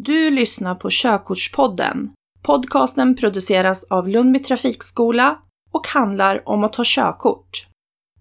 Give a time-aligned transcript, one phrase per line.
[0.00, 2.10] Du lyssnar på Körkortspodden.
[2.42, 5.38] Podcasten produceras av Lundby Trafikskola
[5.72, 7.66] och handlar om att ta körkort.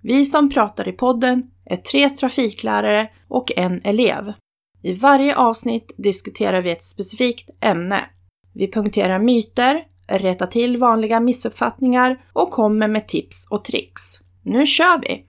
[0.04, 4.34] Vi som pratar i podden är tre trafiklärare och en elev.
[4.84, 8.06] I varje avsnitt diskuterar vi ett specifikt ämne.
[8.54, 14.02] Vi punkterar myter, rättar till vanliga missuppfattningar och kommer med tips och tricks.
[14.44, 15.26] Nu kör vi!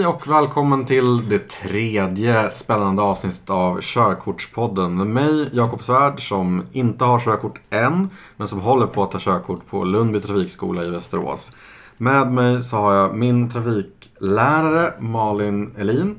[0.00, 6.64] Hej och välkommen till det tredje spännande avsnittet av Körkortspodden med mig Jakob Svärd som
[6.72, 10.90] inte har körkort än men som håller på att ta körkort på Lundby trafikskola i
[10.90, 11.52] Västerås.
[11.96, 16.18] Med mig så har jag min trafiklärare Malin Elin.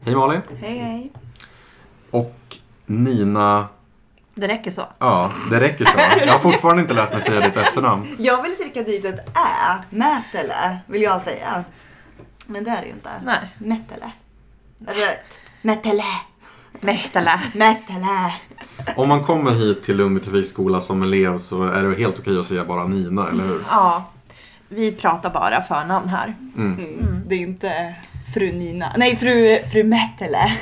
[0.00, 0.40] Hej Malin!
[0.60, 1.12] Hej hej.
[2.10, 2.36] Och
[2.86, 3.68] Nina
[4.34, 4.82] Det räcker så.
[4.98, 5.98] Ja, det räcker så.
[6.26, 8.06] Jag har fortfarande inte lärt mig säga ditt efternamn.
[8.18, 9.84] Jag vill trycka dit ett ä.
[9.90, 11.64] Mätele vill jag säga.
[12.50, 13.10] Men det är det ju inte.
[13.24, 13.48] Nej.
[14.78, 15.40] Det rätt?
[15.62, 16.04] Mätele.
[16.80, 17.40] Mehtälä.
[17.54, 18.34] Mätele.
[18.96, 22.46] Om man kommer hit till Lundby trafikskola som elev så är det helt okej att
[22.46, 23.60] säga bara Nina, eller hur?
[23.70, 24.10] Ja,
[24.68, 26.34] vi pratar bara förnamn här.
[26.56, 27.22] Mm.
[27.26, 27.94] Det är inte
[28.34, 28.92] fru Nina.
[28.96, 30.52] Nej, fru, fru Mätele.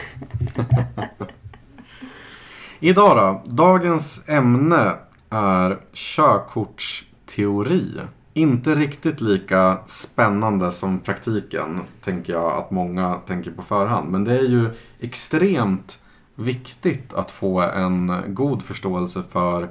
[2.81, 3.43] Idag då?
[3.53, 4.93] Dagens ämne
[5.31, 8.01] är körkortsteori.
[8.37, 14.11] Inte riktigt lika spännande som praktiken, tänker jag att många tänker på förhand.
[14.11, 14.71] Men det är ju
[15.01, 15.99] extremt
[16.35, 19.69] viktigt att få en god förståelse för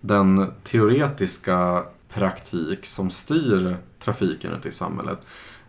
[0.00, 5.18] den teoretiska praktik som styr trafiken ute i samhället.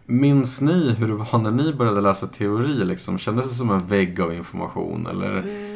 [0.05, 2.85] Minns ni hur det var när ni började läsa teori?
[2.85, 3.17] Liksom?
[3.17, 5.07] Kändes det som en vägg av information?
[5.07, 5.31] Eller?
[5.31, 5.72] Mm.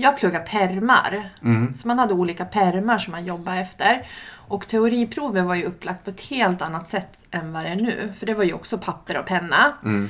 [0.00, 1.30] Jag pluggar permar.
[1.42, 1.74] Mm.
[1.74, 4.06] Så man hade olika permar som man jobbade efter.
[4.32, 8.12] Och teoriprovet var ju upplagt på ett helt annat sätt än vad det är nu.
[8.18, 9.72] För det var ju också papper och penna.
[9.84, 10.08] Mm.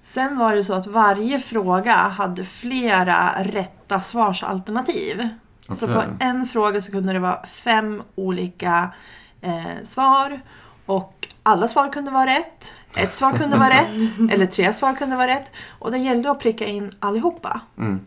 [0.00, 5.28] Sen var det så att varje fråga hade flera rätta svarsalternativ.
[5.68, 5.96] Så Okej.
[5.96, 8.90] på en fråga så kunde det vara fem olika
[9.40, 10.40] eh, svar.
[10.86, 12.74] Och alla svar kunde vara rätt.
[12.96, 14.32] Ett svar kunde vara rätt.
[14.32, 15.50] Eller tre svar kunde vara rätt.
[15.78, 17.60] Och det gällde att pricka in allihopa.
[17.78, 18.00] Mm.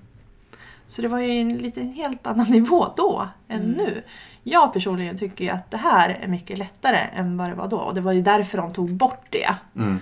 [0.89, 4.03] Så det var ju en lite helt annan nivå då än nu.
[4.44, 7.77] Jag personligen tycker ju att det här är mycket lättare än vad det var då.
[7.77, 9.55] Och det var ju därför de tog bort det.
[9.75, 10.00] Mm.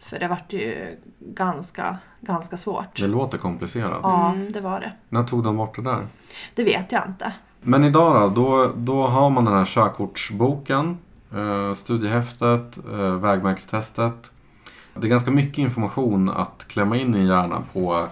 [0.00, 2.96] För det vart ju ganska, ganska svårt.
[2.96, 4.00] Det låter komplicerat.
[4.02, 4.92] Ja, det var det.
[5.08, 6.06] När tog de bort det där?
[6.54, 7.32] Det vet jag inte.
[7.60, 10.98] Men idag då, då, då har man den här körkortsboken,
[11.34, 14.32] eh, studiehäftet, eh, vägmärkstestet.
[14.94, 18.06] Det är ganska mycket information att klämma in i hjärnan på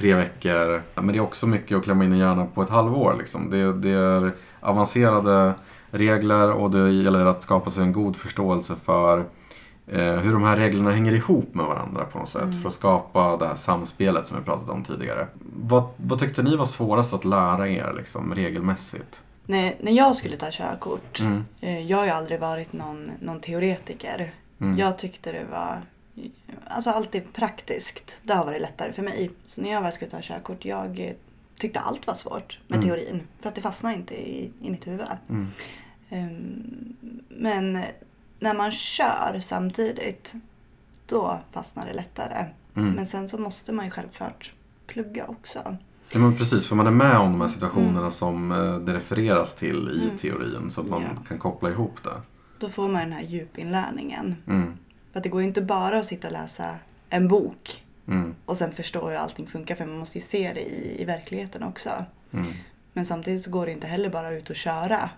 [0.00, 0.82] tre veckor.
[0.94, 3.14] Men det är också mycket att klämma in i hjärnan på ett halvår.
[3.18, 3.50] Liksom.
[3.50, 5.54] Det, det är avancerade
[5.90, 9.18] regler och det gäller att skapa sig en god förståelse för
[9.86, 12.62] eh, hur de här reglerna hänger ihop med varandra på något sätt.
[12.62, 15.26] För att skapa det här samspelet som vi pratat om tidigare.
[15.62, 19.22] Vad, vad tyckte ni var svårast att lära er liksom, regelmässigt?
[19.46, 21.20] När, när jag skulle ta körkort.
[21.20, 21.44] Mm.
[21.60, 24.34] eh, Jag har ju aldrig varit någon, någon teoretiker.
[24.60, 24.78] Mm.
[24.78, 25.82] Jag tyckte det var
[26.66, 28.20] alltså alltid praktiskt.
[28.22, 29.30] Det har varit lättare för mig.
[29.46, 31.14] Så när jag väl skulle ta körkort, jag
[31.58, 32.88] tyckte allt var svårt med Mm.
[32.88, 33.20] teorin.
[33.40, 35.06] För att det fastnade inte i, i mitt huvud.
[35.28, 35.46] Mm.
[36.08, 36.96] Ehm,
[37.28, 37.84] Men
[38.38, 40.34] när man kör samtidigt,
[41.06, 42.46] då fastnar det lättare.
[42.76, 42.90] Mm.
[42.92, 44.52] Men sen så måste man ju självklart
[44.86, 45.76] plugga också.
[46.12, 49.54] Ja, men precis, för man är med om de här situationerna som eh, det refereras
[49.54, 50.16] till i Mm.
[50.16, 51.22] teorin så att man Ja.
[51.28, 52.20] kan koppla ihop det.
[52.58, 54.36] Då får man den här djupinlärningen.
[55.12, 56.78] För att det går ju inte bara att sitta och läsa
[57.10, 58.34] en bok Mm.
[58.46, 61.62] och sen förstå hur allting funkar för man måste ju se det i, i verkligheten
[61.62, 62.04] också.
[62.32, 62.46] Mm.
[62.92, 65.10] Men samtidigt så går det inte heller bara ut och köra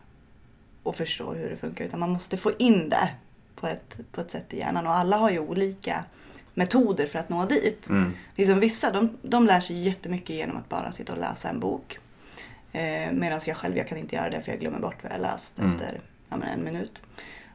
[0.83, 3.09] och förstå hur det funkar utan man måste få in det
[3.57, 6.05] på ett, på ett sätt i hjärnan och alla har ju olika
[6.55, 7.89] metoder för att nå dit.
[7.89, 8.13] Mm.
[8.37, 11.99] Liksom vissa de, de lär sig jättemycket genom att bara sitta och läsa en bok.
[12.73, 15.21] Eh, Medan jag själv jag kan inte göra det för jag glömmer bort vad jag
[15.21, 15.71] läst Mm.
[15.75, 17.03] efter ja, en minut.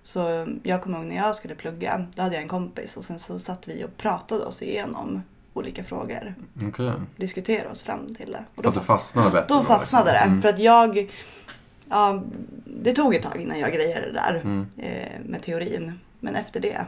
[0.08, 3.20] Så jag kommer ihåg när jag skulle plugga, då hade jag en kompis och sen
[3.20, 5.22] så satt vi och pratade oss igenom
[5.54, 6.36] olika frågor.
[6.68, 6.92] Okej.
[7.16, 8.44] Diskuterade oss fram till det.
[8.56, 10.12] Och Att det fastnade bättre då fastnade det.
[10.14, 10.30] liksom.
[10.32, 10.42] Mm.
[10.42, 11.12] För att jag...
[11.90, 12.24] Ja,
[12.66, 14.68] det tog ett tag innan jag grejade det där Mm.
[14.78, 16.00] eh, med teorin.
[16.20, 16.86] Men efter det.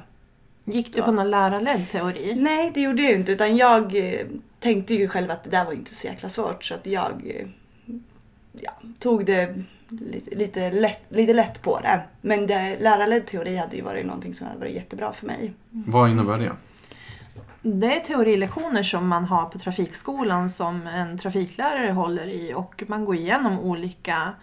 [0.66, 2.36] Gick du på någon lärarledd teori?
[2.36, 3.32] Nej, det gjorde jag ju inte.
[3.32, 4.26] Utan jag eh,
[4.60, 6.64] tänkte ju själv att det där var inte så jäkla svårt.
[6.64, 7.48] Så att jag eh,
[8.52, 12.02] ja, tog det lite, lite, lätt, lite lätt på det.
[12.22, 15.54] Men det, lärarledd teori hade ju varit någonting som hade varit jättebra för mig.
[15.70, 16.52] Vad innebär det?
[17.62, 23.06] Det är teorilektioner som man har på trafikskolan som en trafiklärare håller i och man
[23.06, 24.34] går igenom olika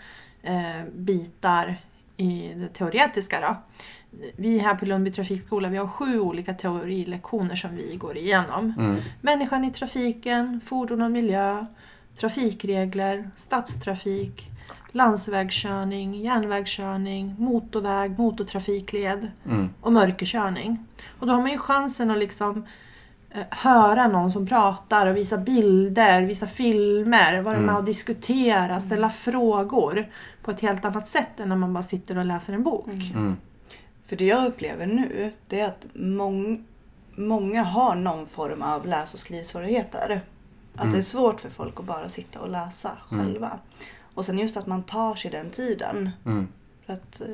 [0.43, 1.77] eh, bitar
[2.17, 3.41] i det teoretiska.
[3.41, 3.57] Då.
[4.37, 8.75] Vi här på Lundby trafikskola vi har sju olika teorilektioner som vi går igenom.
[8.79, 8.97] Mm.
[9.21, 11.67] Människan i trafiken, fordon och miljö,
[12.17, 14.51] trafikregler, stadstrafik,
[14.93, 19.71] landsvägskörning, järnvägskörning, motorväg, motortrafikled Mm.
[19.81, 20.87] och mörkerkörning.
[21.21, 22.67] Och då har man ju chansen att liksom
[23.31, 27.67] eh, höra någon som pratar och visa bilder, visa filmer, vara Mm.
[27.67, 30.07] med och diskutera, ställa frågor
[30.43, 32.87] på ett helt annat sätt än när man bara sitter och läser en bok.
[33.15, 33.37] Mm.
[34.07, 36.65] För det jag upplever nu, det är att mång,
[37.17, 40.21] många har någon form av läs och skrivsvårigheter.
[40.77, 40.93] Att Mm.
[40.93, 43.25] det är svårt för folk att bara sitta och läsa Mm.
[43.27, 43.59] själva.
[44.15, 46.11] Och sen just att man tar sig den tiden.
[46.27, 46.49] Mm.
[46.87, 47.27] För att eh,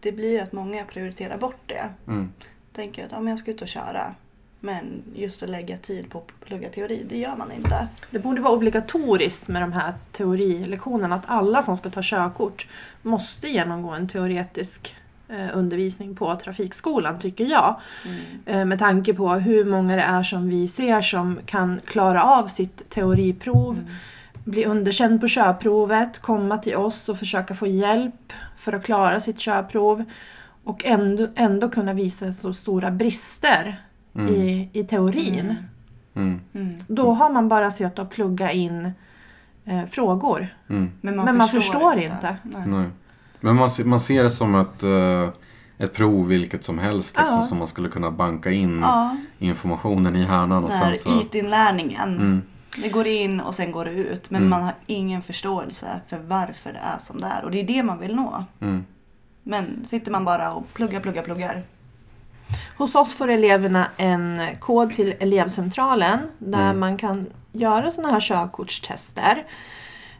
[0.00, 1.88] det blir att många prioriterar bort det.
[2.06, 2.32] Mm.
[2.72, 4.14] Tänker att ja, men jag ska ut och köra.
[4.60, 7.88] Men just att lägga tid på att plugga teori, det gör man inte.
[8.10, 12.68] Det borde vara obligatoriskt med de här teorilektionerna att alla som ska ta körkort
[13.02, 14.96] måste genomgå en teoretisk
[15.54, 17.80] undervisning på trafikskolan tycker jag.
[18.46, 22.46] Eh, Med tanke på hur många det är som vi ser som kan klara av
[22.46, 23.84] sitt teoriprov,
[24.44, 29.38] bli underkänd på körprovet, komma till oss och försöka få hjälp för att klara sitt
[29.38, 30.04] körprov
[30.64, 33.80] och ändå, ändå kunna visa så stora brister
[34.14, 34.34] Mm.
[34.34, 35.54] i, i teorin.
[36.14, 36.40] Mm.
[36.54, 36.70] Mm.
[36.88, 38.92] Då har man bara suttit och plugga in
[39.64, 40.48] eh, frågor.
[40.70, 40.90] Mm.
[41.00, 42.04] Men man, Men man förstår, förstår inte.
[42.04, 42.36] inte.
[42.42, 42.62] Nej.
[42.66, 42.86] Nej.
[43.42, 45.28] Men man, man ser det som ett, eh,
[45.78, 47.18] ett prov vilket som helst.
[47.18, 47.42] Liksom, Ja.
[47.42, 50.52] Som man skulle kunna banka in Ja, informationen i hjärnan.
[50.64, 52.08] Och den sen här så, ytinlärningen.
[52.16, 52.42] mm,
[52.82, 54.30] Det går in och sen går det ut.
[54.30, 54.50] Men Mm.
[54.50, 57.44] man har ingen förståelse för varför det är som det är.
[57.44, 58.44] Och det är det man vill nå.
[58.60, 58.84] mm,
[59.42, 61.62] Men sitter man bara och pluggar, pluggar, pluggar.
[62.78, 66.80] Hos oss får eleverna en kod till elevcentralen där Mm.
[66.80, 69.44] man kan göra sådana här körkortstester.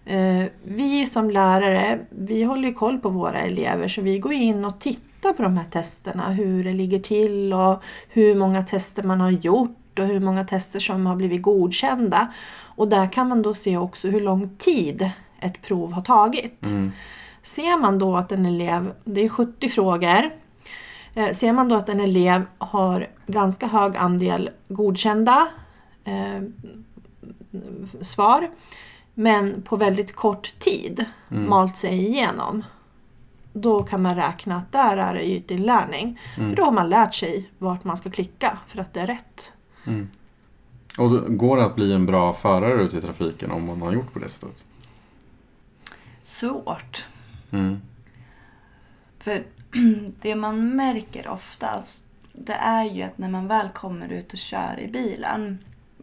[0.04, 4.64] Eh, Vi som lärare, vi håller ju koll på våra elever så vi går in
[4.64, 9.20] och tittar på de här testerna, hur det ligger till och hur många tester man
[9.20, 12.32] har gjort och hur många tester som har blivit godkända.
[12.76, 15.10] Och där kan man då se också hur lång tid
[15.40, 16.66] ett prov har tagit.
[16.66, 16.93] mm,
[17.43, 20.31] Ser man då att en elev, det är 70 frågor,
[21.14, 25.48] eh, ser man då att en elev har ganska hög andel godkända
[26.05, 26.43] eh,
[28.00, 28.48] svar
[29.14, 31.49] men på väldigt kort tid Mm.
[31.49, 32.64] malt sig igenom.
[33.53, 36.20] Då kan man räkna att där är det ytinlärning.
[36.37, 36.49] Mm.
[36.49, 39.53] För då har man lärt sig vart man ska klicka för att det är rätt.
[39.87, 40.09] mm.
[40.99, 43.93] Och då, går det att bli en bra förare ute i trafiken om man har
[43.93, 44.64] gjort på det sättet?
[46.25, 47.06] Svårt.
[47.50, 47.81] Mm,
[49.19, 49.43] För
[50.23, 54.81] det man märker oftast det är ju att när man väl kommer ut och kör
[54.81, 55.58] i bilen.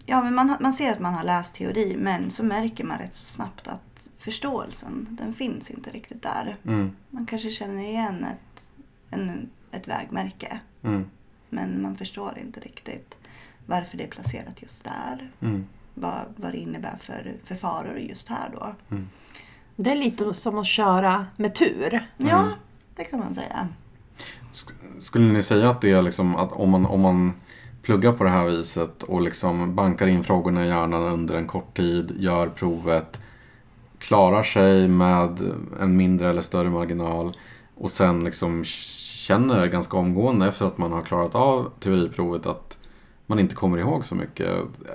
[0.09, 3.13] Ja, men man, man ser att man har läst teori men så märker man rätt
[3.15, 6.57] så snabbt att förståelsen den finns inte riktigt där.
[6.65, 8.67] mm, Man kanske känner igen ett,
[9.09, 11.05] en, ett vägmärke mm,
[11.49, 13.17] men man förstår inte riktigt
[13.65, 15.31] varför det är placerat just där.
[15.41, 18.75] mm, Vad, vad det innebär för, för faror just här då.
[19.75, 22.09] Det är lite som att köra med tur.
[22.17, 22.51] Ja, Mm.
[22.95, 23.67] det kan man säga.
[24.51, 27.33] Sk- Skulle ni säga att det är liksom att om man, om man
[27.89, 31.77] pluggar på det här viset och liksom bankar in frågorna i hjärnan under en kort
[31.77, 33.19] tid, gör provet,
[33.97, 37.33] klarar sig med en mindre eller större marginal
[37.75, 42.77] och sen liksom känner ganska omgående efter att man har klarat av teoriprovet att
[43.25, 44.49] man inte kommer ihåg så mycket.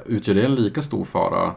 [0.06, 1.52] Utgör det en lika stor fara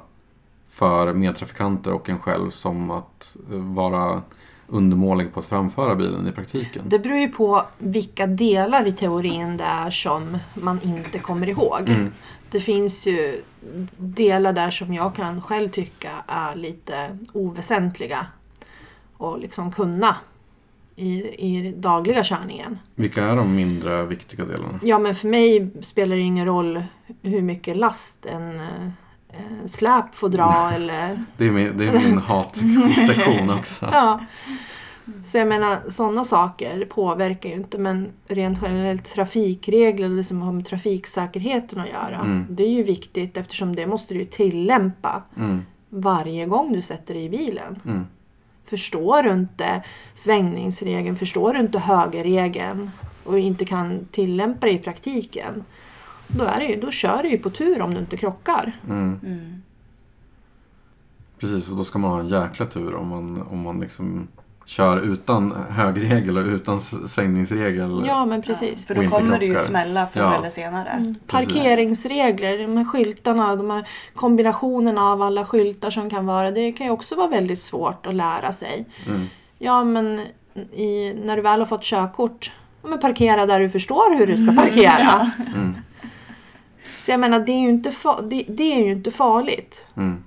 [0.67, 4.21] för medtrafikanter och en själv som att vara
[4.67, 6.83] undermålig på att framföra bilen i praktiken?
[6.87, 11.89] Det beror ju på vilka delar i teorin det är som man inte kommer ihåg.
[11.89, 12.11] Mm.
[12.51, 13.41] Det finns ju
[13.97, 18.25] delar där som jag kan själv tycka är lite oväsentliga
[19.17, 20.15] och liksom kunna
[20.95, 22.79] i, i dagliga körningen.
[22.95, 24.79] Vilka är de mindre viktiga delarna?
[24.83, 26.83] Ja men för mig spelar det ingen roll
[27.21, 28.89] hur mycket last en, eh,
[29.65, 33.85] släp får dra eller Det är min, det är min hatsektion också.
[33.91, 34.19] Ja.
[35.23, 40.51] Så jag menar, sådana saker påverkar ju inte men rent generellt trafikregler det som har
[40.51, 42.15] med trafiksäkerheten att göra.
[42.15, 42.45] Mm.
[42.49, 47.23] Det är ju viktigt eftersom det måste du tillämpa Mm, varje gång du sätter dig
[47.23, 47.79] i bilen.
[47.85, 48.05] mm,
[48.65, 52.91] Förstår du inte svängningsregeln, förstår du inte högerregeln
[53.23, 55.63] och inte kan tillämpa det i praktiken.
[56.27, 58.79] Då, är det ju, då kör du ju på tur om du inte krockar.
[58.89, 59.19] mm.
[59.25, 59.61] Mm.
[61.39, 64.27] Precis, och då ska man ha en jäkla tur om man, om man liksom
[64.65, 68.03] kör utan högregel och utan svängningsregel.
[68.07, 68.85] Ja, men precis.
[68.85, 70.35] För Och då kommer det ju smälla förr Ja.
[70.37, 70.89] eller senare.
[70.89, 71.15] Mm.
[71.27, 76.87] Parkeringsregler, de här skyltarna, de här kombinationerna av alla skyltar som kan vara, det kan
[76.87, 78.85] ju också vara väldigt svårt att lära sig.
[79.07, 79.27] Mm.
[79.59, 80.19] Ja, men
[80.73, 84.37] i, när du väl har fått körkort, ja, men parkera där du förstår hur du
[84.37, 85.31] ska parkera.
[85.55, 85.75] Mm.
[87.07, 89.81] Så jag menar, det är ju inte, fa- det, det är ju inte farligt.
[89.95, 90.23] Mm.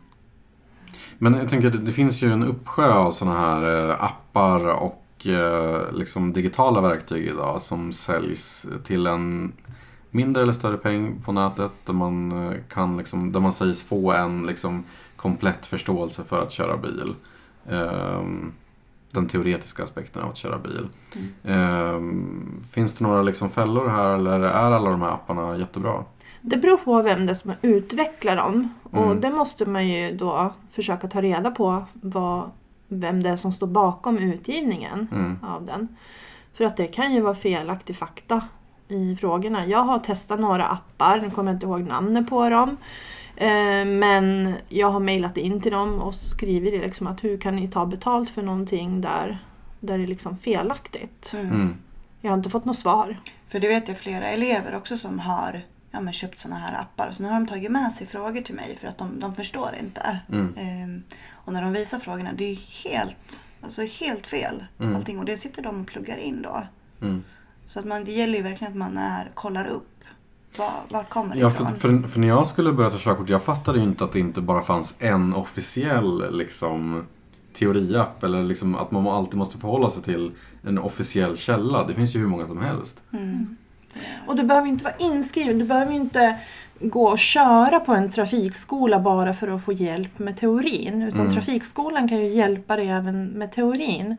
[1.18, 5.26] Men jag tänker, det, det finns ju en uppsjö av sådana här eh, appar och
[5.26, 9.52] eh, liksom digitala verktyg idag som säljs till en
[10.10, 14.12] mindre eller större peng på nätet där man, eh, kan liksom, där man sägs få
[14.12, 14.84] en liksom,
[15.16, 17.14] komplett förståelse för att köra bil.
[17.70, 18.52] Ehm,
[19.12, 20.88] den teoretiska aspekten av att köra bil.
[21.44, 26.04] Ehm, finns det några liksom fällor här eller är alla de här apparna jättebra?
[26.40, 28.74] Det beror på vem det är som utvecklar dem.
[28.82, 29.20] Och Mm.
[29.20, 32.50] det måste man ju då försöka ta reda på vad,
[32.88, 35.38] vem det är som står bakom utgivningen Mm.
[35.42, 35.88] av den.
[36.54, 38.42] För att det kan ju vara felaktig fakta
[38.88, 39.66] i frågorna.
[39.66, 42.76] Jag har testat några appar, nu kommer jag inte ihåg namnet på dem.
[43.36, 47.56] Eh, Men jag har mejlat in till dem och skrivit det liksom att hur kan
[47.56, 49.38] ni ta betalt för någonting där,
[49.80, 51.30] där det är liksom felaktigt.
[51.34, 51.46] Mm.
[51.46, 51.74] Mm.
[52.20, 53.16] Jag har inte fått något svar.
[53.48, 57.12] För det vet jag flera elever också som har ja, men köpt såna här appar.
[57.12, 59.70] Så nu har de tagit med sig frågor till mig för att de, de förstår
[59.80, 60.20] inte.
[60.32, 60.54] Mm.
[60.56, 64.64] Ehm, och när de visar frågorna, det är helt, alltså helt fel.
[64.80, 64.96] Mm.
[64.96, 65.18] Allting.
[65.18, 66.62] Och det sitter de och pluggar in då.
[67.02, 67.24] Mm.
[67.66, 69.86] Så att man, det gäller ju verkligen att man är, kollar upp.
[70.56, 71.66] Var, var kommer det Ja, ifrån?
[71.68, 74.20] för, för, för när jag skulle börja ta körkort, jag fattade ju inte att det
[74.20, 77.06] inte bara fanns en officiell liksom,
[77.52, 78.22] teoriapp.
[78.22, 80.32] Eller liksom att man alltid måste förhålla sig till
[80.62, 81.86] en officiell källa.
[81.86, 83.02] Det finns ju hur många som helst.
[83.12, 83.56] Mm.
[84.26, 86.36] Och du behöver inte vara inskriven, du behöver inte
[86.80, 91.02] gå och köra på en trafikskola bara för att få hjälp med teorin.
[91.02, 91.32] Utan Mm.
[91.34, 94.16] trafikskolan kan ju hjälpa dig även med teorin.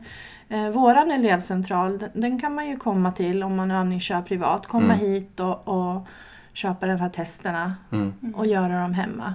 [0.48, 4.66] Eh, våran elevcentral, den, den kan man ju komma till om man övningskör privat.
[4.66, 4.98] Komma Mm.
[4.98, 6.06] hit och, och
[6.52, 8.14] köpa de här testerna Mm.
[8.36, 9.34] och göra dem hemma.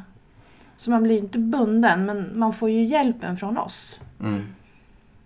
[0.75, 3.99] Så man blir inte bunden, men man får ju hjälpen från oss.
[4.19, 4.45] Mm.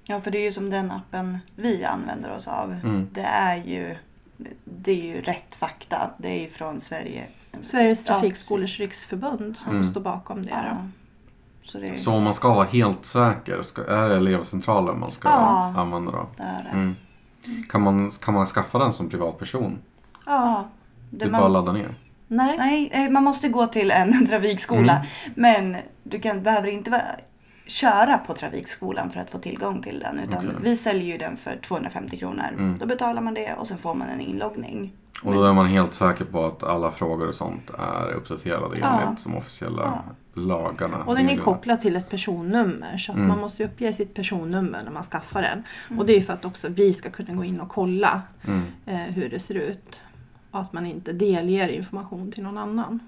[0.03, 2.75] Ja, för det är ju som den appen vi använder oss av.
[2.83, 3.07] Mm.
[3.13, 3.95] Det är ju
[4.65, 6.09] det är ju rätt fakta.
[6.17, 7.23] Det är ju från Sverige.
[7.61, 9.85] Sveriges Ja, trafikskolors riksförbund som Mm.
[9.91, 10.49] står bakom det.
[10.49, 10.77] Ja.
[11.63, 15.11] Så det är, Så om man ska vara helt säker, ska, är det elevcentralen man
[15.11, 15.73] ska Ja.
[15.77, 16.27] använda då?
[16.37, 16.69] det är det.
[16.69, 16.95] Mm.
[17.69, 19.79] Kan, man, kan man skaffa den som privatperson?
[20.25, 20.69] Ja.
[21.09, 21.95] Det är man, bara att ladda ner?
[22.27, 22.57] Nej.
[22.57, 24.93] nej, eh, man måste gå till en trafikskola.
[24.93, 25.07] Mm.
[25.35, 27.01] Men du kan, behöver inte vara,
[27.65, 30.19] köra på trafikskolan för att få tillgång till den.
[30.19, 30.55] Utan Okej.
[30.61, 32.43] vi säljer ju den för 250 kronor.
[32.53, 32.77] Mm.
[32.79, 34.93] Då betalar man det och sen får man en inloggning.
[35.23, 39.01] Och då är man helt säker på att alla frågor och sånt är uppdaterade Ja.
[39.01, 39.81] enligt de officiella
[40.35, 40.41] Ja.
[40.41, 41.03] lagarna.
[41.03, 43.27] Och den är kopplad till ett personnummer så att Mm.
[43.29, 45.63] man måste uppge sitt personnummer när man skaffar den.
[45.99, 48.61] Och det är för att också vi ska kunna gå in och kolla Mm.
[48.85, 49.99] eh, hur det ser ut.
[50.51, 52.99] Och att man inte delger information till någon annan.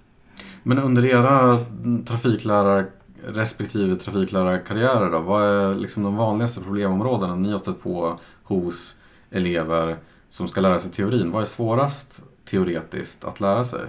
[0.64, 1.58] Men under era
[2.06, 2.90] trafiklärar
[3.28, 8.98] respektive trafiklärarkarriärer då, vad är liksom de vanligaste problemområdena ni har stött på hos
[9.32, 9.98] elever
[10.30, 11.32] som ska lära sig teorin?
[11.32, 13.82] Vad är svårast teoretiskt att lära sig?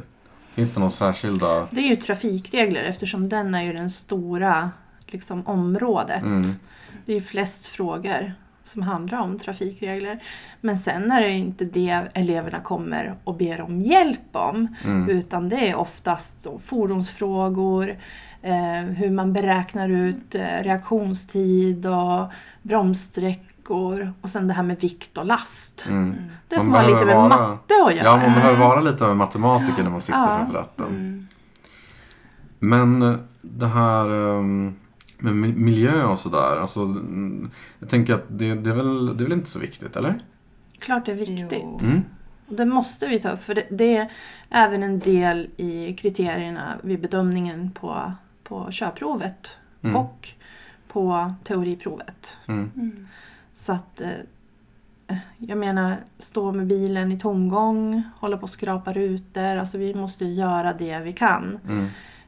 [0.54, 1.68] Finns det några särskilda?
[1.70, 4.70] Det är ju trafikregler eftersom den är ju den stora
[5.06, 6.22] liksom, området.
[6.22, 6.42] Mm.
[7.06, 10.22] Det är ju flest frågor som handlar om trafikregler.
[10.60, 14.76] Men sen är det inte det eleverna kommer och ber om hjälp om.
[14.84, 15.08] Mm.
[15.08, 17.96] Utan det är oftast fordonsfrågor,
[18.96, 22.32] hur man beräknar ut eh, reaktionstid och
[22.62, 25.84] bromssträckor och sen det här med vikt och last.
[25.88, 26.14] Mm.
[26.48, 28.04] Det Man som har lite med vara- matte att göra.
[28.04, 30.36] Ja, man behöver vara lite av en matematiker när man sitter Ja.
[30.36, 30.86] framför ratten.
[30.88, 31.26] Mm.
[32.58, 34.74] Men eh, det här ehm,
[35.18, 36.56] med mi- miljö och sådär.
[36.60, 39.96] Alltså, mm, jag tänker att det, det, är väl, det är väl inte så viktigt,
[39.96, 40.14] eller?
[40.78, 41.82] Klart det är viktigt.
[41.82, 42.02] Mm.
[42.48, 44.10] Det måste vi ta upp för det, det är
[44.50, 48.12] även en del i kriterierna vid bedömningen på,
[48.44, 49.96] på körprovet Mm.
[49.96, 50.28] och
[50.88, 52.36] på teoriprovet.
[52.48, 53.06] Mm.
[53.52, 59.56] Så att eh, jag menar, stå med bilen i tomgång, hålla på och skrapa rutor.
[59.56, 61.58] Alltså vi måste göra det vi kan.
[61.68, 61.84] Mm.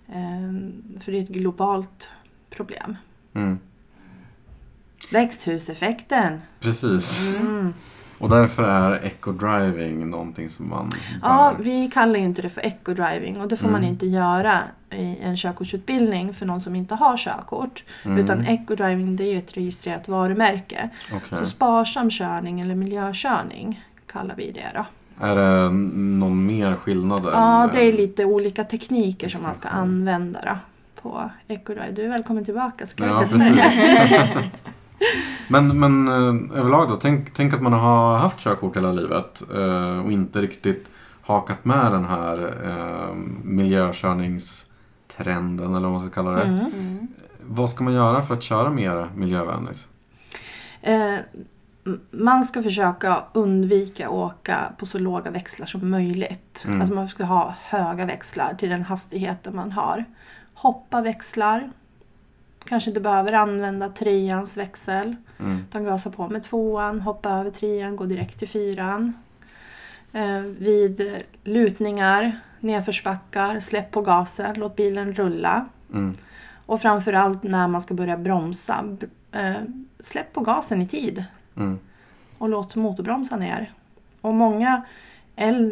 [0.08, 2.10] Eh, för det är ett globalt
[2.50, 2.96] problem.
[3.34, 3.58] Mm.
[5.12, 6.40] Växthuseffekten.
[6.60, 7.34] Precis.
[7.40, 7.74] Mm.
[8.18, 10.90] Och därför är eco-driving någonting som man
[11.22, 11.64] Ja, bör...
[11.64, 13.90] vi kallar inte det för eco-driving och det får man Mm.
[13.90, 17.84] inte göra i en körkortsutbildning för någon som inte har körkort.
[18.04, 18.18] Mm.
[18.18, 20.88] Utan eco-driving det är ju ett registrerat varumärke.
[21.12, 21.38] Okej.
[21.38, 24.84] Så sparsam körning eller miljökörning kallar vi det då.
[25.26, 25.70] Är det
[26.18, 27.20] någon mer skillnad?
[27.32, 30.58] Ja, än- det är lite olika tekniker som man ska använda då
[31.02, 31.92] på eco-drive.
[31.92, 34.28] Du är välkommen tillbaka så kan Ja, vi testa.
[35.48, 40.04] Men, men eh, överlag då, tänk, tänk att man har haft körkort hela livet eh,
[40.04, 40.88] och inte riktigt
[41.22, 46.42] hakat med den här eh, miljökörningstrenden eller vad man ska kalla det.
[46.42, 46.66] Mm.
[46.74, 47.08] Mm.
[47.42, 49.88] Vad ska man göra för att köra mer miljövänligt?
[50.82, 51.14] Eh,
[52.10, 56.64] man ska försöka undvika att åka på så låga växlar som möjligt.
[56.66, 56.80] Mm.
[56.80, 60.04] Alltså man ska ha höga växlar till den hastigheten man har.
[60.54, 61.70] Hoppa växlar.
[62.68, 65.16] Kanske inte behöver använda treans växel.
[65.38, 65.58] Mm.
[65.68, 69.12] Utan gasa på med tvåan, hoppa över trean, gå direkt till fyran.
[70.12, 75.66] Eh, vid lutningar, nedförsbackar, släpp på gasen, låt bilen rulla.
[75.92, 76.14] Mm.
[76.66, 78.96] Och framförallt när man ska börja bromsa,
[79.32, 79.54] eh,
[80.00, 81.24] släpp på gasen i tid
[81.56, 81.78] Mm.
[82.38, 83.72] och låt motorbromsa ner.
[84.20, 84.82] Och många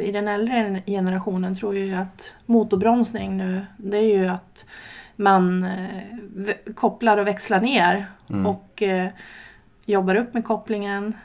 [0.00, 4.66] i den äldre generationen tror ju att motorbromsning nu, det är ju att
[5.16, 8.46] man eh, kopplar och växlar ner Mm.
[8.46, 9.08] och eh,
[9.84, 11.16] jobbar upp med kopplingen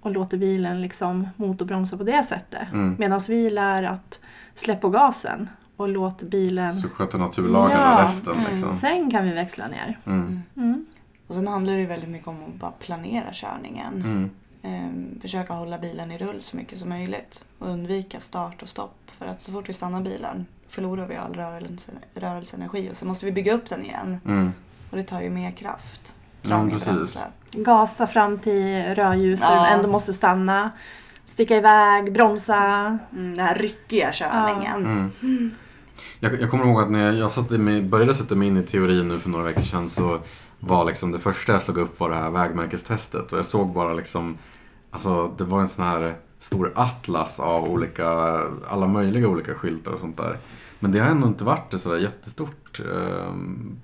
[0.00, 2.68] och låter bilen liksom motorbromsa på det sättet.
[2.72, 2.96] Mm.
[2.98, 4.20] Medan vi lär att
[4.54, 6.72] släppa på gasen och låt bilen...
[6.72, 8.44] Så sköter naturlagarna Ja, resten mm.
[8.50, 8.72] liksom.
[8.72, 9.98] Sen kan vi växla ner.
[10.06, 10.42] Mm.
[10.56, 10.86] Mm.
[11.26, 13.94] Och sen handlar det ju väldigt mycket om att bara planera körningen.
[13.94, 14.30] Mm.
[14.62, 17.44] Ehm, försöka hålla bilen i rull så mycket som möjligt.
[17.58, 19.10] Och undvika start och stopp.
[19.18, 23.26] För att så fort vi stannar bilen förlorar vi all rörelse, rörelseenergi och så måste
[23.26, 24.20] vi bygga upp den igen.
[24.24, 24.52] Mm.
[24.90, 26.14] Och det tar ju mer kraft.
[26.42, 27.18] Ja, precis.
[27.52, 29.62] Gasa fram till rödljus där Ja.
[29.62, 30.70] du ändå måste stanna.
[31.24, 32.56] Sticka iväg, bromsa.
[33.12, 35.10] Mm, den här ryckiga körningen.
[35.22, 35.50] Mm.
[36.20, 38.62] Jag, jag kommer ihåg att när jag, jag satte mig, började sätta mig in i
[38.62, 40.20] teorin nu för några veckor sedan så
[40.60, 43.94] var liksom det första jag slog upp var det här vägmärkestestet och jag såg bara
[43.94, 44.38] liksom
[44.90, 48.08] Alltså det var en sån här stor atlas av olika,
[48.68, 50.38] alla möjliga olika skyltar och sånt där.
[50.80, 53.32] Men det har ändå inte varit ett sådär jättestort eh,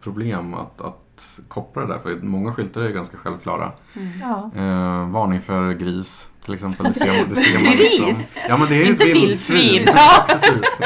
[0.00, 3.72] problem att, att koppla det där för många skyltar är ju ganska självklara.
[4.22, 4.50] Ja.
[4.56, 6.86] Eh, varning för gris till exempel.
[6.86, 8.06] Det ser man, det ser man liksom.
[8.06, 8.16] Gris?
[8.48, 9.82] Ja men det är ju ett Inte vildsvin.
[9.86, 10.80] Ja, precis.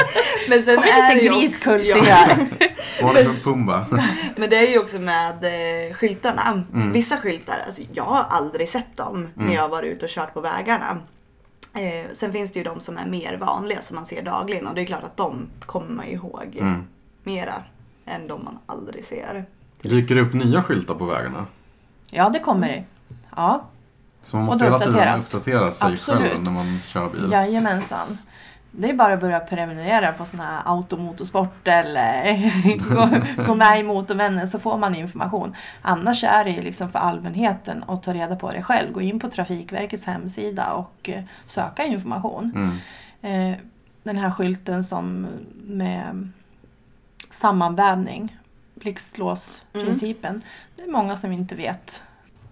[0.49, 2.15] Men sen är det ju liten också- griskulting Ja.
[2.15, 2.47] här.
[3.03, 3.85] Varning för Pumba.
[4.37, 5.43] Men det är ju också med
[5.89, 6.63] eh, skyltarna.
[6.73, 6.91] Mm.
[6.91, 10.33] Vissa skyltar, alltså, jag har aldrig sett dem när jag har varit ute och kört
[10.33, 10.97] på vägarna.
[11.73, 14.75] Eh, sen finns det ju de som är mer vanliga som man ser dagligen och
[14.75, 16.83] det är klart att de kommer man ihåg Mm.
[17.23, 17.63] mera
[18.05, 19.45] än de man aldrig ser.
[19.81, 21.45] Dyker det upp nya skyltar på vägarna?
[22.11, 22.83] Ja, det kommer det.
[23.35, 23.65] Ja,
[24.21, 26.21] Så man måste hela tiden uppdatera sig Absolut.
[26.31, 27.31] själv när man kör bil.
[27.31, 28.17] jajamensan.
[28.71, 32.35] Det är bara att börja prenumerera på sån här automotorsport eller
[32.95, 33.09] gå,
[33.45, 35.55] gå med i Motorvänner så får man information.
[35.81, 38.91] Annars är det liksom för allmänheten att ta reda på det själv.
[38.91, 42.51] Gå in på Trafikverkets hemsida och eh, söka information.
[42.55, 43.51] Mm.
[43.51, 43.57] Eh,
[44.03, 45.27] Den här skylten som
[45.63, 46.31] med
[47.29, 48.37] sammanvävning,
[48.75, 50.41] blixtlåsprincipen.
[50.75, 52.03] Det är många som inte vet.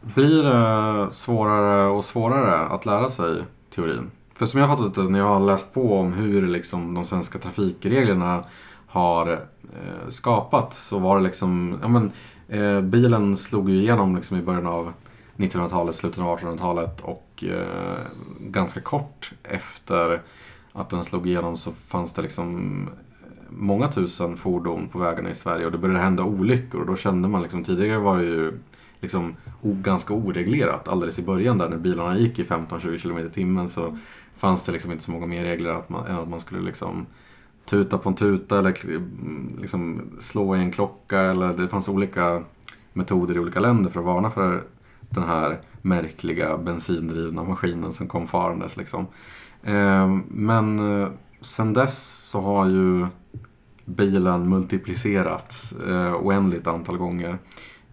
[0.02, 3.44] Blir det svårare och svårare att lära sig
[3.76, 4.12] teorin?
[4.38, 7.06] För som jag har fattat det när jag har läst på om hur liksom de
[7.06, 8.44] svenska trafikreglerna
[8.88, 12.12] har eh, skapats så var det liksom, ja men
[12.48, 14.94] eh, bilen slog ju igenom liksom i början av
[15.38, 17.98] 1900-talet, slutet av 1800-talet och eh,
[18.40, 20.22] ganska kort efter
[20.74, 25.34] att den slog igenom så fanns det liksom eh, många tusen fordon på vägarna i
[25.34, 28.60] Sverige och det började hända olyckor och då kände man liksom, tidigare var det ju
[29.02, 30.88] liksom ganska oreglerat.
[30.88, 33.98] Alldeles i början där när bilarna gick i 15-20 km i timmen så
[34.38, 37.06] fanns det liksom inte så många mer regler att man, än att man skulle liksom
[37.66, 42.44] tuta på en tuta eller mm, liksom slå i en klocka eller det fanns olika
[42.94, 44.64] metoder i olika länder för att varna för
[45.10, 49.08] den här märkliga bensindrivna maskinen som kom farandes liksom.
[49.64, 51.10] Ehm, men eh,
[51.42, 53.08] sen dess så har ju
[53.86, 57.38] bilen multiplicerats eh, oändligt antal gånger.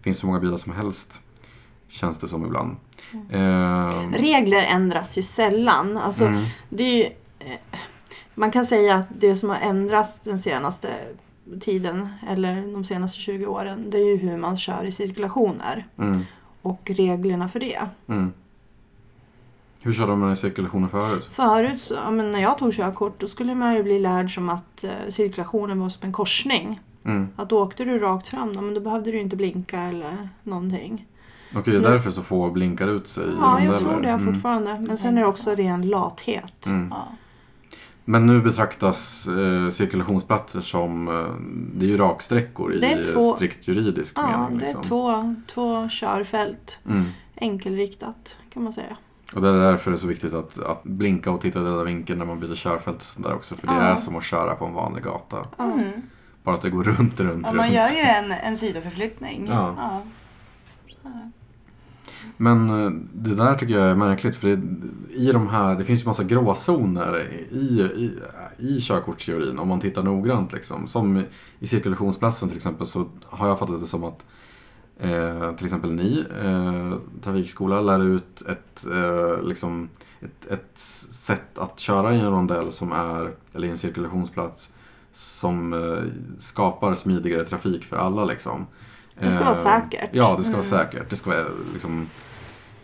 [0.05, 1.21] Finns så många bilar som helst,
[1.87, 2.75] känns det som ibland.
[3.29, 5.97] Eh, Regler ändras ju sällan.
[5.97, 7.03] Alltså, mm, det ju,
[7.39, 7.79] eh,
[8.35, 10.89] man kan säga att det som har ändrats den senaste
[11.61, 16.25] tiden eller de senaste 20 åren det är ju hur man kör i cirkulationer mm,
[16.61, 17.89] och reglerna för det.
[18.07, 18.33] mm.
[19.81, 21.29] Hur körde man i cirkulationen förut?
[21.33, 24.49] Förut, så, ja, men när jag tog körkort, då skulle man ju bli lärd som
[24.49, 26.79] att eh, cirkulationen var som en korsning.
[27.05, 27.27] Mm.
[27.35, 31.05] Att åkte du rakt fram, ja, men då behövde du inte blinka eller någonting.
[31.55, 33.89] Okej, det är därför så få blinkar ut sig i Ja, jag rondeller.
[33.91, 34.33] tror det Mm.
[34.33, 34.79] fortfarande.
[34.87, 36.65] Men sen är det också ren lathet.
[36.65, 36.87] Mm.
[36.91, 37.07] Ja.
[38.07, 41.25] Men nu betraktas eh, cirkulationsplatser som eh,
[41.79, 44.57] det är ju raksträckor i två- strikt juridisk Ja, mening.
[44.57, 44.83] det är Liksom.
[44.83, 46.79] två, två körfält.
[46.89, 47.05] Mm.
[47.35, 48.97] Enkelriktat kan man säga.
[49.35, 51.83] Och det är därför det är så viktigt att, att blinka och titta i döda
[51.83, 53.55] vinkeln när man byter körfält där också.
[53.55, 53.81] För det Ja.
[53.81, 55.37] är som att köra på en vanlig gata.
[55.57, 55.63] Ja.
[55.63, 55.91] Mm.
[56.45, 57.55] Bara att det går runt, runt, Ja, runt.
[57.55, 59.47] man gör ju en, en sidoförflyttning.
[59.49, 59.75] Ja.
[59.77, 60.01] Ja.
[62.37, 64.61] Men eh, det där tycker jag är märkligt för det,
[65.13, 68.11] i de här, det finns ju massa gråzoner i, i,
[68.57, 70.53] i körkortsteorin om man tittar noggrant.
[70.53, 70.87] Liksom.
[70.87, 71.23] Som
[71.59, 74.25] i cirkulationsplatsen till exempel så har jag fattat det som att
[74.99, 79.89] eh, till exempel ni, eh, trafikskola, lär ut ett, eh, liksom,
[80.21, 80.77] ett, ett
[81.09, 84.71] sätt att köra i en rondell som är, eller i en cirkulationsplats
[85.15, 86.03] som eh,
[86.37, 88.25] skapar smidigare trafik för alla.
[88.25, 88.67] Liksom.
[89.19, 90.09] Det ska vara säkert.
[90.11, 91.09] Ja, det ska vara säkert.
[91.09, 92.07] Det ska vara liksom,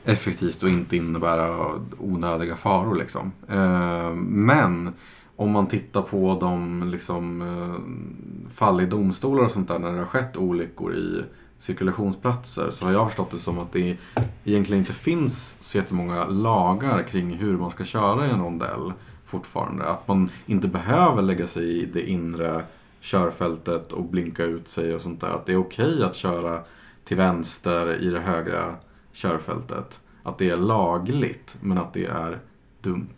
[0.06, 1.68] effektivt och inte innebära
[2.00, 2.96] onödiga faror.
[2.96, 3.32] Liksom.
[3.50, 4.94] Eh, men
[5.36, 9.98] om man tittar på de liksom, eh, fall i domstolar och sånt där när det
[9.98, 11.24] har skett olyckor i
[11.58, 13.98] cirkulationsplatser så har jag förstått det som att det
[14.44, 18.94] egentligen inte finns så jättemånga lagar kring hur man ska köra i en rondell
[19.32, 19.86] fortfarande.
[19.86, 22.64] Att man inte behöver lägga sig i det inre
[23.02, 25.28] körfältet och blinka ut sig och sånt där.
[25.28, 26.64] Att det är okej okay att köra
[27.04, 28.76] till vänster i det högra
[29.14, 30.02] körfältet.
[30.24, 32.40] Att det är lagligt men att det är
[32.82, 33.18] dumt.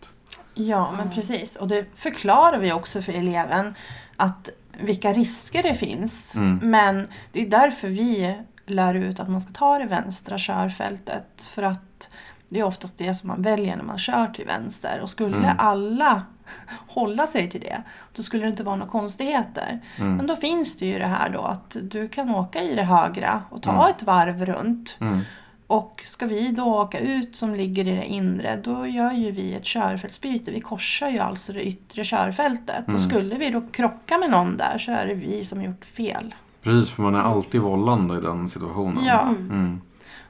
[0.53, 1.55] Ja, men precis.
[1.55, 3.73] Och det förklarar vi också för eleven.
[4.15, 4.49] Att
[4.81, 6.35] vilka risker det finns.
[6.35, 6.59] Mm.
[6.63, 11.27] Men det är därför vi lär ut att man ska ta det vänstra körfältet.
[11.37, 12.09] För att
[12.53, 14.99] det är oftast det som man väljer när man kör till vänster.
[15.01, 15.55] Och skulle mm.
[15.57, 16.21] alla
[16.87, 17.83] hålla sig till det,
[18.15, 19.79] då skulle det inte vara några konstigheter.
[19.97, 20.15] Mm.
[20.15, 23.41] Men då finns det ju det här då att du kan åka i det högra
[23.49, 23.89] och ta mm.
[23.89, 24.97] ett varv runt.
[25.01, 25.19] Mm.
[25.67, 29.53] Och ska vi då åka ut som ligger i det inre, då gör ju vi
[29.53, 30.51] ett körfältsbyte.
[30.51, 32.87] Vi korsar ju alltså det yttre körfältet.
[32.87, 32.95] Mm.
[32.95, 36.35] Och skulle vi då krocka med någon där så är det vi som gjort fel.
[36.63, 39.05] Precis, för man är alltid vållande i den situationen.
[39.05, 39.21] Ja.
[39.21, 39.81] Mm.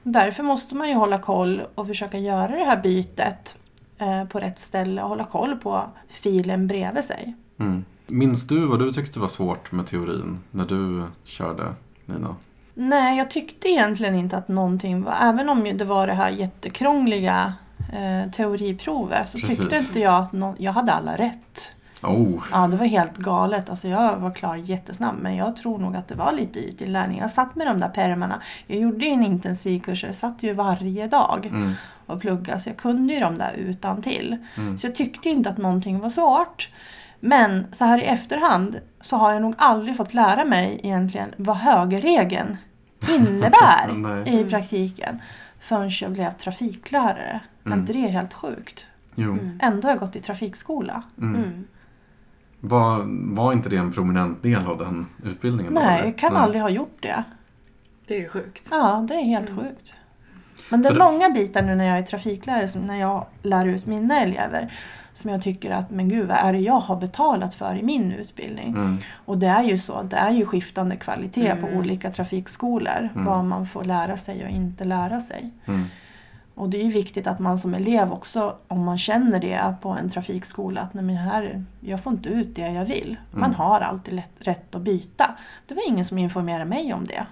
[0.03, 3.57] Därför måste man ju hålla koll och försöka göra det här bytet
[3.97, 7.35] eh, på rätt ställe och hålla koll på filen bredvid sig.
[7.59, 7.85] Mm.
[8.07, 11.73] Minns du vad du tyckte var svårt med teorin när du körde,
[12.05, 12.35] Nina?
[12.73, 15.15] Nej, jag tyckte egentligen inte att någonting var...
[15.21, 17.53] Även om det var det här jättekrångliga
[17.93, 19.59] eh, teoriprovet så Precis.
[19.59, 21.75] tyckte inte jag att no, jag hade alla rätt.
[22.03, 22.43] Oh.
[22.51, 23.69] Ja, det var helt galet.
[23.69, 27.19] Alltså, jag var klar jättesnabbt men jag tror nog att det var lite ytinlärning.
[27.19, 28.41] Jag satt med de där permarna.
[28.67, 31.73] Jag gjorde ju en intensivkurs, jag satt ju varje dag mm.
[32.05, 34.37] och pluggade så jag kunde ju de där utan till.
[34.57, 34.77] Mm.
[34.77, 36.69] Så jag tyckte inte att någonting var svårt.
[37.19, 41.57] Men så här i efterhand så har jag nog aldrig fått lära mig egentligen vad
[41.57, 42.57] högerregeln
[43.09, 45.21] innebär i praktiken
[45.59, 47.39] förrän jag blev trafiklärare.
[47.65, 47.79] Mm.
[47.79, 48.87] inte det är helt sjukt?
[49.15, 49.31] Jo.
[49.31, 49.59] Mm.
[49.61, 51.03] Ändå har jag gått i trafikskola.
[51.17, 51.67] Mm.
[52.63, 52.69] Mm.
[52.69, 53.03] Var,
[53.35, 55.73] var inte det en prominent del av den utbildningen?
[55.73, 56.41] Nej, jag kan Nej.
[56.41, 57.23] aldrig ha gjort det.
[58.07, 58.67] Det är sjukt.
[58.71, 59.63] Ja, det är helt mm.
[59.63, 59.95] sjukt.
[60.69, 63.85] Men det är många bitar nu när jag är trafiklärare, som när jag lär ut
[63.85, 64.73] mina elever,
[65.13, 68.11] som jag tycker att, men gud vad är det jag har betalat för i min
[68.11, 68.67] utbildning?
[68.67, 68.97] Mm.
[69.25, 71.61] Och det är ju så, det är ju skiftande kvalitet mm.
[71.61, 73.25] på olika trafikskolor, mm.
[73.25, 75.51] vad man får lära sig och inte lära sig.
[76.55, 76.63] Mm.
[76.63, 79.89] Och det är ju viktigt att man som elev också, om man känner det på
[79.89, 83.17] en trafikskola, att nej men här, jag får inte ut det jag vill.
[83.31, 83.55] Man mm.
[83.55, 85.35] har alltid lätt, rätt att byta.
[85.67, 87.25] Det var ingen som informerade mig om det.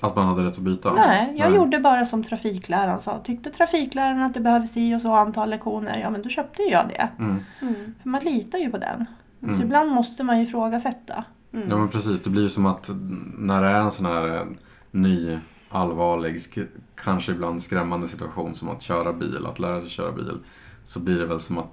[0.00, 0.92] Att man hade rätt att byta?
[0.92, 1.56] Nej, jag Nej.
[1.56, 3.18] gjorde bara som trafikläraren sa.
[3.18, 6.88] Tyckte trafikläraren att det behöver si och så antal lektioner, ja men då köpte jag
[6.88, 7.08] det.
[7.18, 7.44] Mm.
[7.60, 7.94] Mm.
[8.02, 9.06] För man litar ju på den.
[9.42, 9.56] Mm.
[9.56, 11.24] Så ibland måste man ju ifrågasätta.
[11.52, 11.68] Mm.
[11.70, 12.90] Ja men precis, det blir som att
[13.38, 14.42] när det är en sån här eh,
[14.90, 16.36] ny, allvarlig,
[17.04, 20.38] kanske ibland skrämmande situation som att köra bil, att lära sig köra bil
[20.86, 21.70] så blir det väl som att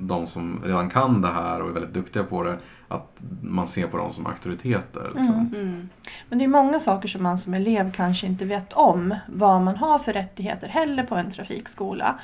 [0.00, 3.86] de som redan kan det här och är väldigt duktiga på det, att man ser
[3.86, 5.12] på dem som auktoriteter.
[5.14, 5.34] Liksom.
[5.34, 5.54] Mm.
[5.54, 5.88] Mm.
[6.28, 9.76] Men det är många saker som man som elev kanske inte vet om, vad man
[9.76, 12.18] har för rättigheter heller på en trafikskola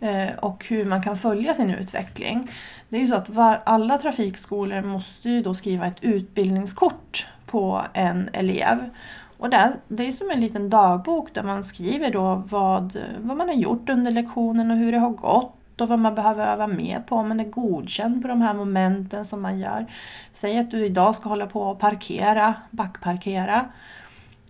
[0.00, 2.50] eh, och hur man kan följa sin utveckling.
[2.88, 7.82] Det är ju så att var, alla trafikskolor måste ju då skriva ett utbildningskort på
[7.92, 8.90] en elev.
[9.38, 13.48] Och det, det är som en liten dagbok där man skriver då vad, vad man
[13.48, 17.00] har gjort under lektionen och hur det har gått och vad man behöver öva mer
[17.00, 19.86] på, om man är godkänd på de här momenten som man gör.
[20.32, 23.66] Säg att du idag ska hålla på och parkera, backparkera.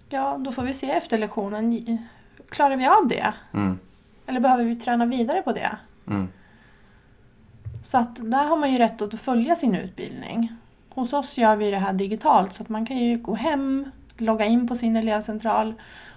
[0.09, 1.99] Ja, då får vi se efter lektionen,
[2.49, 3.33] klarar vi av det?
[3.55, 3.79] Mm.
[4.27, 5.77] Eller behöver vi träna vidare på det?
[6.07, 6.29] Mm.
[7.83, 10.53] Så att där har man ju rätt att följa sin utbildning.
[10.89, 14.45] Hos oss gör vi det här digitalt så att man kan ju gå hem, logga
[14.45, 15.75] in på sin elevcentral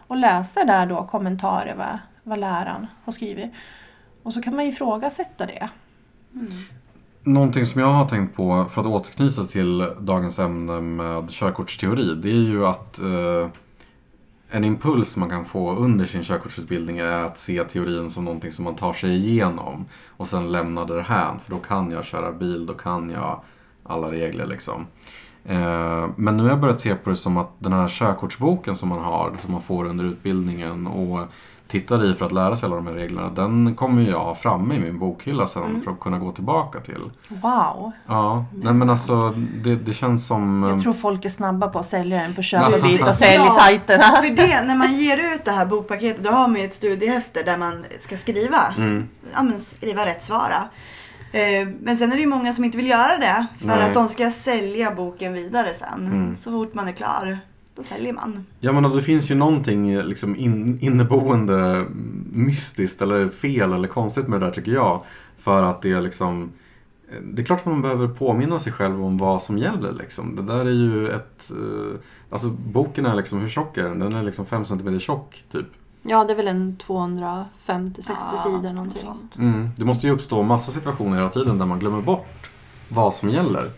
[0.08, 3.52] och läsa där då kommentarer vad, vad läraren har skrivit.
[4.24, 5.70] Och så kan man ifrågasätta det.
[6.34, 6.48] Mm.
[7.24, 12.16] Någonting som jag har tänkt på för att återknyta till dagens ämne med körkortsteori.
[12.16, 13.48] Det är ju att eh,
[14.52, 18.66] en impuls man kan få under sin körkortsutbildning är att se teorin som någonting som
[18.66, 21.38] man tar sig igenom och sen lämnar det här.
[21.44, 23.42] För då kan jag köra bil, då kan jag
[23.84, 24.88] alla regler liksom.
[25.46, 28.90] Eh, men nu har jag börjat se på det som att den här körkortsboken som
[28.90, 31.20] man har, som man får under utbildningen och
[31.68, 34.76] tittar i för att lära sig alla de här reglerna, den kommer jag ha framme
[34.76, 35.82] i min bokhylla sen Mm.
[35.82, 37.02] för att kunna gå tillbaka till.
[37.28, 37.92] Wow.
[38.08, 39.30] Ja, nej men alltså
[39.64, 40.64] det, det känns som...
[40.64, 43.14] Jag eh, tror folk är snabba på att sälja den på köp och och Ja.
[43.14, 44.04] säljsajterna.
[44.04, 47.44] För det, när man ger ut det här bokpaketet, då har man ju ett studiehäfte
[47.44, 48.74] där man ska skriva.
[48.78, 49.08] Mm.
[49.34, 50.64] Ja, men skriva rätt svara.
[51.32, 53.46] Eh, Men sen är det ju många som inte vill göra det.
[53.60, 53.82] För Nej.
[53.88, 56.06] att de ska sälja boken vidare sen.
[56.06, 56.36] Mm.
[56.42, 57.40] Så fort man är klar,
[57.76, 58.46] då säljer man.
[58.60, 61.86] Ja men det finns ju någonting liksom in, inneboende
[62.34, 65.04] mystiskt eller fel eller konstigt med det där tycker jag.
[65.38, 66.52] För att det är liksom
[67.24, 69.94] det är klart att man behöver påminna sig själv om vad som gäller.
[69.94, 70.36] Liksom.
[70.36, 71.52] Det där är ju ett...
[71.52, 72.00] eh,
[72.32, 74.00] Alltså boken är liksom, hur tjock är den?
[74.00, 75.66] Den är liksom 5 cm tjock, typ.
[76.02, 77.46] Ja, det är väl en 250-60
[78.08, 79.02] Ja, sidor någonting.
[79.02, 79.36] sånt.
[79.38, 79.70] Mm.
[79.78, 82.50] Det måste ju uppstå massa situationer hela tiden där man glömmer bort
[82.88, 83.72] vad som gäller.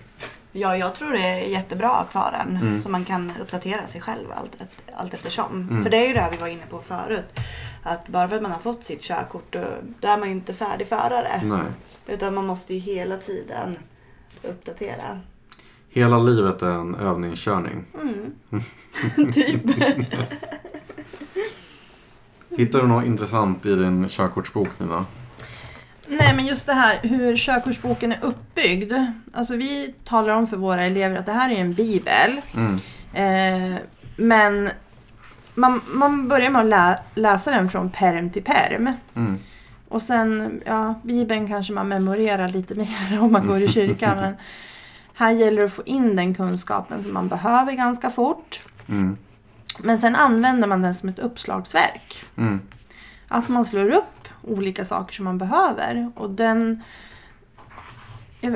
[0.52, 2.58] Ja, jag tror det är jättebra att ha den.
[2.58, 2.82] Mm.
[2.82, 4.58] Så man kan uppdatera sig själv allt,
[4.96, 5.68] allt eftersom.
[5.70, 5.84] Mm.
[5.84, 7.40] För det är ju det här vi var inne på förut.
[7.84, 9.64] Att bara för att man har fått sitt körkort, då,
[10.00, 11.42] då är man ju inte färdig förare.
[11.44, 11.62] Nej.
[12.08, 13.76] Utan man måste ju hela tiden
[14.44, 15.20] uppdatera.
[15.90, 17.86] Hela livet är en övningskörning.
[18.02, 18.34] Mm.
[19.34, 19.62] typ.
[22.58, 25.06] Hittar du något intressant i din körkortsbok Nina?
[26.08, 28.94] Nej, men just det här hur körkortsboken är uppbyggd.
[29.34, 32.42] Alltså vi talar om för våra elever att det här är en bibel.
[32.56, 32.76] Mm.
[33.14, 33.80] Eh,
[34.16, 34.70] men
[35.56, 38.94] man, man börjar med att lä, läsa den från perm till perm.
[39.16, 39.40] Mm.
[39.88, 42.76] Och sen, ja, bibeln kanske man memorerar lite
[43.10, 44.18] mer om man går i kyrkan.
[44.18, 44.36] men
[45.14, 48.64] här gäller det att få in den kunskapen som man behöver ganska fort.
[48.88, 49.18] Mm.
[49.80, 52.24] Men sen använder man den som ett uppslagsverk.
[52.38, 52.62] Mm.
[53.28, 56.12] Att man slår upp olika saker som man behöver.
[56.16, 56.84] Och den...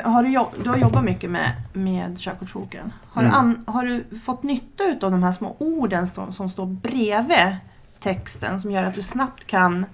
[0.04, 2.94] Har du, jobb, du har jobbat mycket med, med körkortsboken.
[3.10, 3.34] Har, Mm.
[3.34, 7.56] an, har du fått nytta av de här små orden som, som står bredvid
[8.00, 9.86] texten som gör att du snabbt kan,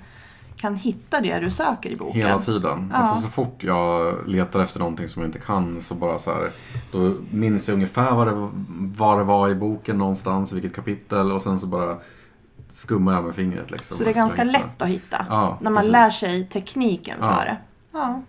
[0.61, 2.21] kan hitta det du söker i boken?
[2.21, 2.89] Hela tiden.
[2.91, 2.97] Ja.
[2.97, 6.51] Alltså så fort jag letar efter någonting som jag inte kan så bara så här.
[6.91, 8.49] Då minns jag ungefär vad det,
[8.97, 11.97] vad det var i boken någonstans, vilket kapitel och sen så bara
[12.69, 13.97] skummar jag med fingret liksom.
[13.97, 15.25] Så det är ganska lätt att hitta.
[15.29, 15.91] Ja, när man precis.
[15.91, 17.35] lär sig tekniken Ja.
[17.35, 17.57] för det.
[17.91, 18.21] Ja.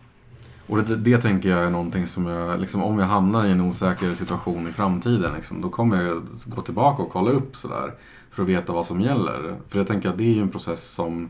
[0.66, 3.60] Och det, det tänker jag är någonting som jag, liksom, om jag hamnar i en
[3.60, 7.94] osäker situation i framtiden, liksom, då kommer jag gå tillbaka och kolla upp sådär.
[8.30, 9.56] För att veta vad som gäller.
[9.68, 11.28] För jag tänker att det är ju en process som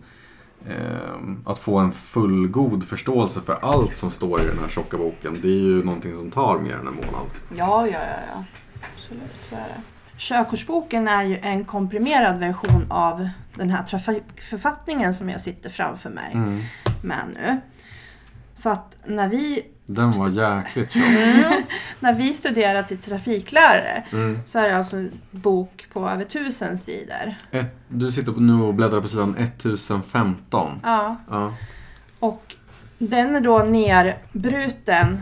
[1.46, 5.38] att få en fullgod förståelse för allt som står i den här tjocka boken.
[5.42, 7.27] Det är ju någonting som tar mer än en månad.
[7.57, 8.44] Ja, ja, ja, ja.
[8.96, 9.81] Absolut, så är det.
[10.16, 16.31] Körkortsboken är ju en komprimerad version av den här trafikförfattningen som jag sitter framför mig
[16.35, 16.62] Mm.
[17.03, 17.61] med nu.
[18.62, 21.03] Så att när vi, Den var jäkligt tjock.
[22.01, 24.38] när vi studerar till trafiklärare Mm.
[24.46, 27.35] så är det alltså en bok på över tusen sidor.
[27.51, 30.81] Ett, du sitter nu och bläddrar på sidan 1015.
[30.83, 31.16] Ja.
[31.31, 31.55] Ja.
[32.18, 32.55] Och
[32.98, 35.18] den är då nerbruten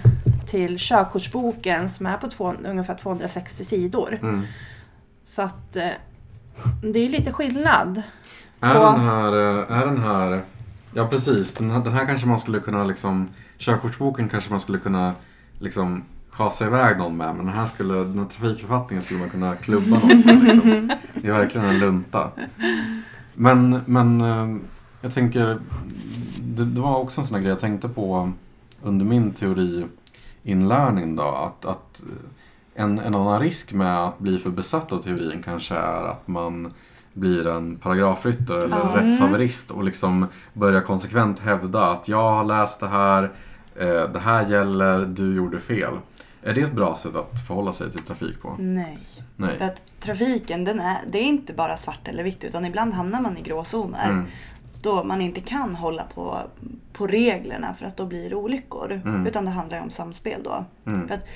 [0.46, 4.18] till körkortsboken som är på två, ungefär 260 sidor.
[4.22, 4.46] Mm.
[5.24, 5.88] Så att eh,
[6.92, 8.03] det är lite skillnad.
[8.61, 10.40] Är På- den här, eh, är den här,
[10.92, 14.79] ja precis, den här, den här kanske man skulle kunna liksom, körkortsboken kanske man skulle
[14.79, 15.12] kunna
[15.59, 19.57] liksom schasa iväg någon med, men den här skulle, den här trafikförfattningen skulle man kunna
[19.57, 20.90] klubba någon med liksom.
[21.14, 22.31] Det är verkligen en lunta.
[23.35, 24.57] Men, men eh,
[25.00, 25.59] jag tänker,
[26.40, 28.33] det, det var också en sån här grej jag tänkte på
[28.83, 32.03] under min teoriinlärning då, att, att
[32.74, 36.72] en, en annan risk med att bli för besatt av teorin kanske är att man
[37.12, 38.92] blir en paragrafryttare eller Ja.
[38.96, 43.23] rättshaverist och liksom börjar konsekvent hävda att jag har läst det här,
[43.77, 45.92] eh, det här gäller, du gjorde fel.
[46.42, 48.57] Är det ett bra sätt att förhålla sig till trafik på?
[48.59, 48.99] Nej.
[49.37, 49.61] För Nej.
[49.62, 52.44] att trafiken, den är, det är inte bara svart eller vitt.
[52.44, 54.11] Utan ibland hamnar man i gråzoner.
[54.11, 54.25] Mm.
[54.83, 56.38] Då man inte kan hålla på,
[56.92, 58.92] på reglerna för att då blir det olyckor.
[59.05, 59.27] Mm.
[59.27, 60.64] Utan det handlar ju om samspel då.
[60.87, 61.09] Mm.
[61.09, 61.27] För att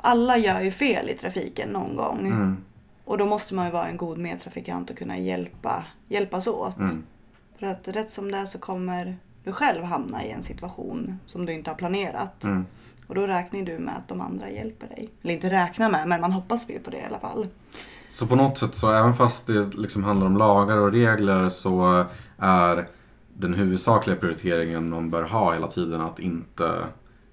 [0.00, 2.56] alla gör ju fel i trafiken någon gång.
[3.08, 6.78] Och då måste man ju vara en god medtrafikant och kunna hjälpa, hjälpas åt.
[6.78, 7.02] Mm.
[7.58, 11.46] För att rätt som det är så kommer du själv hamna i en situation som
[11.46, 12.44] du inte har planerat.
[12.44, 12.66] Mm.
[13.06, 15.08] Och då räknar du med att de andra hjälper dig.
[15.22, 17.46] Eller inte räkna med, men man hoppas ju på det i alla fall.
[18.08, 22.04] Så på något sätt så även fast det liksom handlar om lagar och regler så
[22.38, 22.88] är
[23.34, 26.84] den huvudsakliga prioriteringen man bör ha hela tiden att inte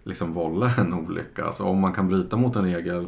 [0.03, 1.45] liksom vålla en olycka.
[1.45, 3.07] Alltså om man kan bryta mot en regel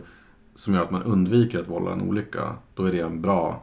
[0.57, 3.61] som gör att man undviker att vålla en olycka, då är det en bra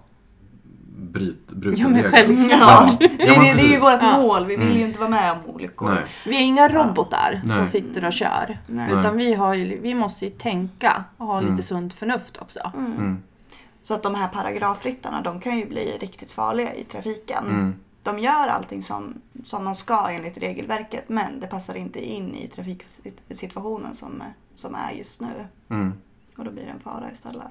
[0.97, 2.11] bryt, Ja, brutit men regler.
[2.11, 2.51] självklart.
[2.61, 4.21] Ja, Det, ja, är- det är ju vårt Ja.
[4.21, 4.47] mål.
[4.47, 4.79] Vi vill Mm.
[4.79, 5.87] ju inte vara med om olyckor.
[5.89, 6.03] Nej.
[6.27, 7.67] Vi är inga robotar som Nej.
[7.67, 8.59] sitter och kör.
[8.67, 8.93] Nej.
[8.93, 11.51] Utan vi, har ju, vi måste ju tänka och ha Mm.
[11.51, 12.73] lite sunt förnuft också.
[12.77, 13.19] Mm.
[13.83, 17.45] Så att de här paragrafryttarna de kan ju bli riktigt farliga i trafiken.
[17.51, 17.75] Mm.
[18.03, 22.49] De gör allting som, som man ska enligt regelverket men det passar inte in i
[22.49, 24.23] trafiksituationen som,
[24.57, 25.47] som är just nu.
[26.35, 26.39] Mm.
[26.39, 27.47] Och då blir det en fara istället.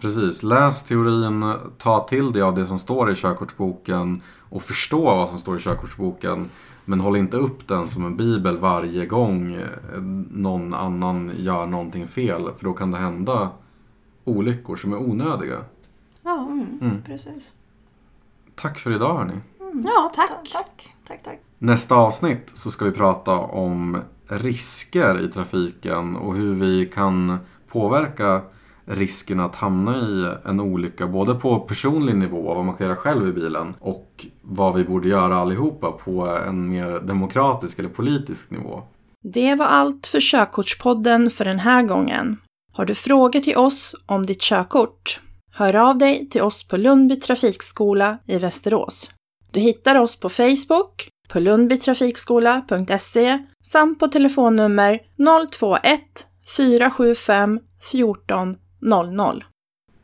[0.00, 0.42] Precis.
[0.42, 5.38] Läs teorin, ta till dig av det som står i körkortsboken och förstå vad som
[5.38, 6.48] står i körkortsboken.
[6.84, 12.06] Men håll inte upp den som en bibel varje gång eh, någon annan gör någonting
[12.06, 12.48] fel.
[12.56, 13.50] För då kan det hända
[14.24, 15.56] olyckor som är onödiga.
[16.22, 17.02] Ja, Mm, Mm.
[17.02, 17.44] Precis.
[18.54, 19.32] Tack för idag hörni.
[19.84, 20.28] ja tack.
[20.30, 21.38] Ta- Tack, tack, tack.
[21.58, 27.38] Nästa avsnitt så ska vi prata om risker i trafiken och hur vi kan
[27.76, 28.42] påverka
[28.84, 33.28] risken att hamna i en olycka både på personlig nivå, vad man kan göra själv
[33.28, 38.82] i bilen och vad vi borde göra allihopa på en mer demokratisk eller politisk nivå.
[39.22, 42.36] Det var allt för Körkortspodden för den här gången.
[42.72, 45.20] Har du frågor till oss om ditt körkort?
[45.52, 49.10] Hör av dig till oss på Lundby trafikskola i Västerås.
[49.50, 55.00] Du hittar oss på Facebook, på lundbytrafikskola.se samt på telefonnummer
[55.58, 56.00] 021
[56.56, 59.55] 475 14 00.